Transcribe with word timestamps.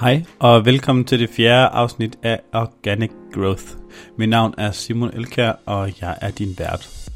Hej 0.00 0.24
og 0.38 0.64
velkommen 0.64 1.04
til 1.04 1.18
det 1.18 1.30
fjerde 1.30 1.66
afsnit 1.66 2.18
af 2.22 2.40
Organic 2.52 3.10
Growth. 3.34 3.64
Mit 4.18 4.28
navn 4.28 4.54
er 4.58 4.70
Simon 4.70 5.10
Elkær, 5.14 5.52
og 5.66 5.92
jeg 6.00 6.16
er 6.20 6.30
din 6.30 6.54
vært. 6.58 7.10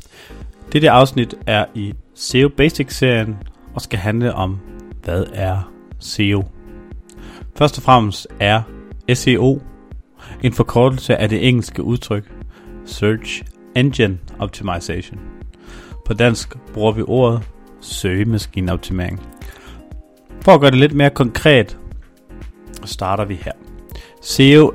Dette 0.73 0.91
afsnit 0.91 1.35
er 1.47 1.65
i 1.75 1.95
SEO 2.15 2.49
Basics-serien 2.49 3.37
og 3.75 3.81
skal 3.81 3.99
handle 3.99 4.35
om, 4.35 4.59
hvad 5.05 5.25
er 5.33 5.73
SEO? 5.99 6.45
Først 7.57 7.79
og 7.79 7.83
fremmest 7.83 8.27
er 8.41 8.63
SEO 9.15 9.63
en 10.43 10.53
forkortelse 10.53 11.17
af 11.17 11.29
det 11.29 11.49
engelske 11.49 11.83
udtryk 11.83 12.33
Search 12.87 13.43
Engine 13.77 14.19
Optimization. 14.39 15.21
På 16.07 16.15
dansk 16.15 16.57
bruger 16.75 16.93
vi 16.93 17.03
ordet 17.03 17.43
søgemaskineoptimering. 17.81 19.21
For 20.43 20.53
at 20.53 20.61
gøre 20.61 20.71
det 20.71 20.79
lidt 20.79 20.95
mere 20.95 21.11
konkret, 21.11 21.80
starter 22.87 23.25
vi 23.25 23.35
her. 23.45 23.53
SEO 24.23 24.73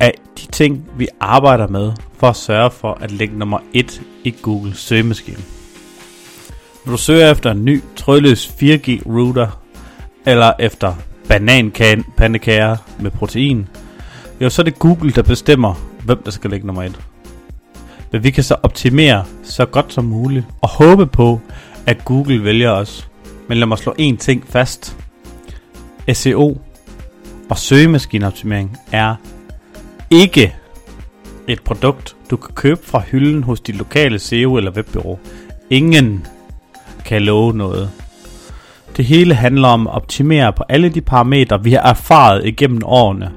er 0.00 0.10
de 0.38 0.46
ting, 0.46 0.90
vi 0.96 1.08
arbejder 1.20 1.68
med 1.68 1.92
for 2.18 2.28
at 2.28 2.36
sørge 2.36 2.70
for 2.70 2.98
at 3.00 3.10
lægge 3.10 3.38
nummer 3.38 3.58
1 3.72 4.02
i 4.24 4.34
Google 4.42 4.74
søgemaskine. 4.74 5.42
Når 6.84 6.92
du 6.92 6.98
søger 6.98 7.30
efter 7.30 7.50
en 7.50 7.64
ny 7.64 7.82
trådløs 7.96 8.46
4G 8.46 9.02
router, 9.06 9.62
eller 10.26 10.52
efter 10.58 10.94
bananpandekager 11.28 12.76
med 13.00 13.10
protein, 13.10 13.68
jo, 14.40 14.50
så 14.50 14.62
er 14.62 14.64
det 14.64 14.78
Google, 14.78 15.10
der 15.10 15.22
bestemmer, 15.22 15.74
hvem 16.04 16.22
der 16.22 16.30
skal 16.30 16.50
lægge 16.50 16.66
nummer 16.66 16.82
1. 16.82 17.00
Men 18.12 18.24
vi 18.24 18.30
kan 18.30 18.44
så 18.44 18.56
optimere 18.62 19.24
så 19.42 19.66
godt 19.66 19.92
som 19.92 20.04
muligt, 20.04 20.46
og 20.60 20.68
håbe 20.68 21.06
på, 21.06 21.40
at 21.86 22.04
Google 22.04 22.44
vælger 22.44 22.70
os. 22.70 23.08
Men 23.48 23.58
lad 23.58 23.66
mig 23.66 23.78
slå 23.78 23.94
en 23.98 24.16
ting 24.16 24.44
fast. 24.48 24.96
SEO 26.12 26.58
og 27.48 27.58
søgemaskineoptimering 27.58 28.76
er 28.92 29.14
ikke 30.10 30.54
et 31.48 31.62
produkt, 31.62 32.16
du 32.30 32.36
kan 32.36 32.54
købe 32.54 32.80
fra 32.84 33.02
hylden 33.10 33.42
hos 33.42 33.60
dit 33.60 33.76
lokale 33.76 34.18
SEO 34.18 34.56
eller 34.56 34.70
webbureau. 34.70 35.18
Ingen 35.70 36.26
kan 37.04 37.22
love 37.22 37.52
noget. 37.52 37.90
Det 38.96 39.04
hele 39.04 39.34
handler 39.34 39.68
om 39.68 39.86
at 39.86 39.94
optimere 39.94 40.52
på 40.52 40.64
alle 40.68 40.88
de 40.88 41.00
parametre, 41.00 41.64
vi 41.64 41.72
har 41.72 41.82
erfaret 41.82 42.46
igennem 42.46 42.80
årene, 42.84 43.30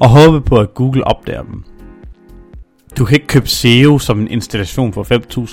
og 0.00 0.08
håbe 0.08 0.40
på, 0.40 0.56
at 0.56 0.74
Google 0.74 1.04
opdager 1.04 1.42
dem. 1.42 1.64
Du 2.98 3.04
kan 3.04 3.14
ikke 3.14 3.26
købe 3.26 3.48
SEO 3.48 3.98
som 3.98 4.20
en 4.20 4.28
installation 4.28 4.92
for 4.92 5.02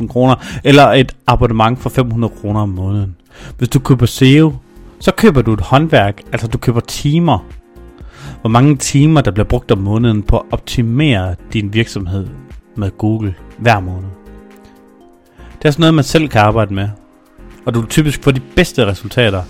5.000 0.02 0.08
kroner, 0.08 0.36
eller 0.64 0.88
et 0.88 1.16
abonnement 1.27 1.80
for 1.80 1.89
500 1.89 2.33
kroner 2.42 2.61
om 2.61 2.70
måneden. 2.70 3.16
Hvis 3.58 3.70
du 3.70 3.80
køber 3.80 4.05
SEO, 4.05 4.53
så 5.00 5.11
køber 5.11 5.42
du 5.42 5.53
et 5.53 5.61
håndværk, 5.61 6.22
altså 6.31 6.47
du 6.47 6.58
køber 6.58 6.80
timer. 6.80 7.45
Hvor 8.42 8.50
mange 8.50 8.76
timer, 8.76 9.22
der 9.22 9.32
bliver 9.32 9.48
brugt 9.48 9.72
om 9.72 9.78
måneden 9.78 10.23
på 10.23 10.38
at 10.38 10.45
optimere 10.52 11.36
din 11.54 11.73
virksomhed 11.73 12.28
med 12.76 12.92
Google 12.98 13.36
hver 13.58 13.80
måned. 13.80 14.09
Det 15.62 15.68
er 15.68 15.72
sådan 15.72 15.82
noget, 15.82 15.94
man 15.94 16.04
selv 16.04 16.28
kan 16.28 16.42
arbejde 16.42 16.73
med. 16.73 16.90
Og 17.66 17.73
du 17.73 17.80
vil 17.80 17.90
typisk 17.90 18.23
få 18.23 18.32
de 18.32 18.42
bedste 18.56 18.86
resultater, 18.86 19.44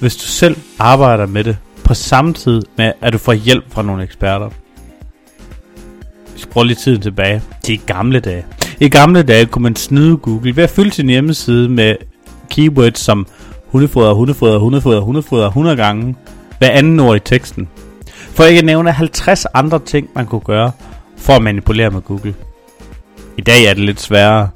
hvis 0.00 0.16
du 0.16 0.24
selv 0.24 0.56
arbejder 0.78 1.26
med 1.26 1.44
det 1.44 1.56
på 1.84 1.94
samme 1.94 2.32
tid 2.32 2.62
med, 2.76 2.92
at 3.00 3.12
du 3.12 3.18
får 3.18 3.32
hjælp 3.32 3.64
fra 3.68 3.82
nogle 3.82 4.02
eksperter. 4.02 4.50
Vi 6.34 6.40
lige 6.54 6.64
lidt 6.64 6.78
tiden 6.78 7.00
tilbage 7.00 7.42
til 7.62 7.80
gamle 7.86 8.20
dage. 8.20 8.44
I 8.80 8.88
gamle 8.88 9.22
dage 9.22 9.46
kunne 9.46 9.62
man 9.62 9.76
snyde 9.76 10.16
Google 10.16 10.56
ved 10.56 10.64
at 10.64 10.70
fylde 10.70 10.90
sin 10.90 11.08
hjemmeside 11.08 11.68
med 11.68 11.96
keywords 12.50 12.98
som 12.98 13.26
hundefoder, 13.66 14.12
hundefoder, 14.12 14.58
hundefoder, 14.58 15.00
hundefoder 15.00 15.46
100 15.46 15.76
gange 15.76 16.16
hver 16.58 16.70
anden 16.70 17.00
ord 17.00 17.16
i 17.16 17.20
teksten. 17.20 17.68
For 18.34 18.44
ikke 18.44 18.58
at 18.58 18.64
nævne 18.64 18.92
50 18.92 19.46
andre 19.54 19.78
ting, 19.78 20.10
man 20.14 20.26
kunne 20.26 20.40
gøre 20.40 20.72
for 21.16 21.32
at 21.32 21.42
manipulere 21.42 21.90
med 21.90 22.00
Google. 22.00 22.34
I 23.38 23.40
dag 23.40 23.64
er 23.64 23.74
det 23.74 23.84
lidt 23.84 24.00
sværere. 24.00 24.48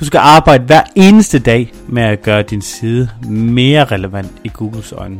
Du 0.00 0.04
skal 0.04 0.18
arbejde 0.18 0.64
hver 0.64 0.82
eneste 0.94 1.38
dag 1.38 1.72
med 1.88 2.02
at 2.02 2.22
gøre 2.22 2.42
din 2.42 2.62
side 2.62 3.08
mere 3.28 3.84
relevant 3.84 4.32
i 4.44 4.50
Googles 4.54 4.92
øjne. 4.92 5.18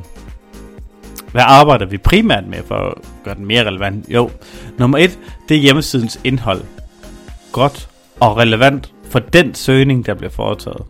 Hvad 1.32 1.44
arbejder 1.46 1.86
vi 1.86 1.98
primært 1.98 2.46
med 2.46 2.58
for 2.68 2.74
at 2.74 2.94
gøre 3.24 3.34
den 3.34 3.46
mere 3.46 3.64
relevant? 3.64 4.08
Jo, 4.08 4.30
nummer 4.78 4.98
et, 4.98 5.18
det 5.48 5.56
er 5.56 5.60
hjemmesidens 5.60 6.20
indhold. 6.24 6.62
Godt 7.52 7.88
og 8.20 8.36
relevant 8.36 8.92
for 9.10 9.18
den 9.18 9.54
søgning, 9.54 10.06
der 10.06 10.14
bliver 10.14 10.30
foretaget. 10.30 10.82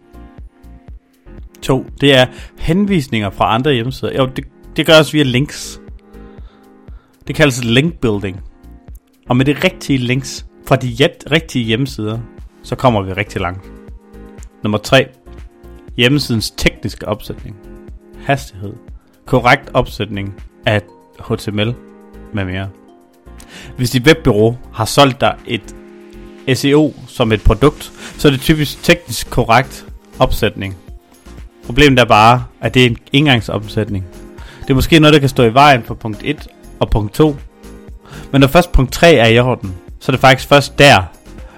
2. 1.62 1.86
Det 2.00 2.14
er 2.14 2.26
henvisninger 2.58 3.30
fra 3.30 3.54
andre 3.54 3.72
hjemmesider. 3.72 4.16
Jo, 4.16 4.26
det, 4.26 4.44
det 4.76 4.86
gør 4.86 5.00
os 5.00 5.14
via 5.14 5.22
links. 5.22 5.80
Det 7.26 7.34
kaldes 7.34 7.64
link 7.64 7.94
building. 7.94 8.40
Og 9.28 9.36
med 9.36 9.44
de 9.44 9.56
rigtige 9.64 9.98
links 9.98 10.46
fra 10.66 10.76
de 10.76 11.08
rigtige 11.30 11.64
hjemmesider, 11.64 12.18
så 12.62 12.76
kommer 12.76 13.02
vi 13.02 13.12
rigtig 13.12 13.40
langt. 13.40 13.70
Nummer 14.62 14.78
3. 14.78 15.06
Hjemmesidens 15.96 16.50
tekniske 16.50 17.08
opsætning. 17.08 17.56
Hastighed. 18.24 18.72
Korrekt 19.26 19.70
opsætning 19.74 20.34
af 20.66 20.82
HTML 21.20 21.74
med 22.32 22.44
mere. 22.44 22.68
Hvis 23.76 23.90
dit 23.90 24.06
webbureau 24.06 24.58
har 24.72 24.84
solgt 24.84 25.20
dig 25.20 25.36
et 25.46 25.74
SEO 26.54 26.94
som 27.06 27.32
et 27.32 27.42
produkt, 27.42 27.92
så 28.18 28.28
er 28.28 28.32
det 28.32 28.40
typisk 28.40 28.82
teknisk 28.82 29.30
korrekt 29.30 29.86
opsætning. 30.18 30.76
Problemet 31.66 31.98
er 31.98 32.04
bare, 32.04 32.44
at 32.60 32.74
det 32.74 32.82
er 32.82 32.86
en 32.86 32.98
engangsopsætning. 33.12 34.04
Det 34.62 34.70
er 34.70 34.74
måske 34.74 35.00
noget, 35.00 35.14
der 35.14 35.20
kan 35.20 35.28
stå 35.28 35.42
i 35.42 35.54
vejen 35.54 35.82
for 35.82 35.94
punkt 35.94 36.20
1 36.24 36.48
og 36.80 36.90
punkt 36.90 37.14
2. 37.14 37.36
Men 38.32 38.40
når 38.40 38.48
først 38.48 38.72
punkt 38.72 38.92
3 38.92 39.14
er 39.14 39.26
i 39.26 39.38
orden, 39.38 39.74
så 40.00 40.12
er 40.12 40.14
det 40.14 40.20
faktisk 40.20 40.48
først 40.48 40.78
der, 40.78 41.02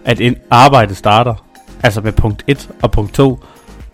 at 0.05 0.21
en 0.21 0.37
arbejde 0.51 0.95
starter. 0.95 1.35
Altså 1.83 2.01
med 2.01 2.13
punkt 2.13 2.45
1 2.47 2.71
og 2.83 2.91
punkt 2.91 3.15
2, 3.15 3.45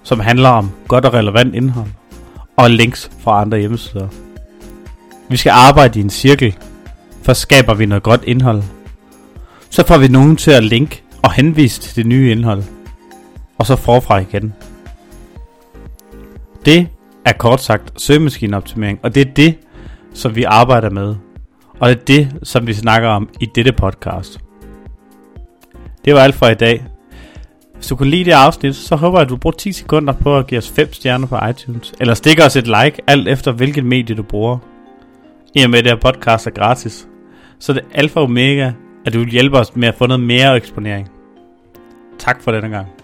som 0.02 0.20
handler 0.20 0.48
om 0.48 0.70
godt 0.88 1.04
og 1.04 1.14
relevant 1.14 1.54
indhold. 1.54 1.88
Og 2.56 2.70
links 2.70 3.10
fra 3.20 3.40
andre 3.40 3.58
hjemmesider. 3.58 4.08
Vi 5.28 5.36
skal 5.36 5.50
arbejde 5.50 5.98
i 5.98 6.02
en 6.02 6.10
cirkel. 6.10 6.56
Først 7.22 7.40
skaber 7.40 7.74
vi 7.74 7.86
noget 7.86 8.02
godt 8.02 8.24
indhold. 8.24 8.62
Så 9.70 9.86
får 9.86 9.98
vi 9.98 10.08
nogen 10.08 10.36
til 10.36 10.50
at 10.50 10.64
linke 10.64 11.02
og 11.22 11.32
henvise 11.32 11.80
til 11.80 11.96
det 11.96 12.06
nye 12.06 12.30
indhold. 12.30 12.62
Og 13.58 13.66
så 13.66 13.76
forfra 13.76 14.18
igen. 14.18 14.54
Det 16.64 16.88
er 17.24 17.32
kort 17.32 17.62
sagt 17.62 18.02
søgemaskineoptimering, 18.02 18.98
og 19.02 19.14
det 19.14 19.28
er 19.28 19.32
det, 19.32 19.54
som 20.14 20.36
vi 20.36 20.42
arbejder 20.42 20.90
med. 20.90 21.14
Og 21.80 21.88
det 21.88 22.00
er 22.00 22.04
det, 22.04 22.32
som 22.42 22.66
vi 22.66 22.72
snakker 22.72 23.08
om 23.08 23.28
i 23.40 23.46
dette 23.54 23.72
podcast. 23.72 24.38
Det 26.04 26.14
var 26.14 26.20
alt 26.20 26.34
for 26.34 26.46
i 26.46 26.54
dag. 26.54 26.84
Hvis 27.74 27.86
du 27.86 27.96
kunne 27.96 28.10
lide 28.10 28.24
det 28.24 28.32
afsnit, 28.32 28.76
så 28.76 28.96
håber 28.96 29.18
jeg, 29.18 29.24
at 29.24 29.30
du 29.30 29.36
bruger 29.36 29.56
10 29.56 29.72
sekunder 29.72 30.12
på 30.12 30.38
at 30.38 30.46
give 30.46 30.58
os 30.58 30.70
5 30.70 30.92
stjerner 30.92 31.26
på 31.26 31.46
iTunes. 31.46 31.94
Eller 32.00 32.14
stikker 32.14 32.44
os 32.44 32.56
et 32.56 32.66
like, 32.66 33.02
alt 33.06 33.28
efter 33.28 33.52
hvilket 33.52 33.84
medie 33.84 34.16
du 34.16 34.22
bruger. 34.22 34.58
I 35.54 35.62
og 35.62 35.70
med 35.70 35.82
det 35.82 35.92
her 35.92 35.98
podcast 36.00 36.46
er 36.46 36.50
gratis. 36.50 37.08
Så 37.58 37.72
det 37.72 37.80
er 37.80 37.98
alfa 37.98 38.20
og 38.20 38.24
omega, 38.24 38.72
at 39.06 39.12
du 39.12 39.18
vil 39.18 39.28
hjælpe 39.28 39.58
os 39.58 39.76
med 39.76 39.88
at 39.88 39.94
få 39.94 40.06
noget 40.06 40.20
mere 40.20 40.56
eksponering. 40.56 41.08
Tak 42.18 42.42
for 42.42 42.52
denne 42.52 42.68
gang. 42.68 43.03